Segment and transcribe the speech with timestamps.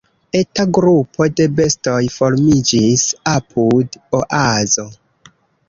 [0.37, 3.05] Eta grupo de bestoj formiĝis
[3.35, 4.91] apud Oazo: